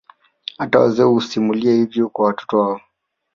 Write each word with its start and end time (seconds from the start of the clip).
Hata 0.57 0.79
wazee 0.79 1.03
husimulia 1.03 1.73
hivyo 1.73 2.09
kwa 2.09 2.25
watoto 2.25 2.59
wao 2.59 2.81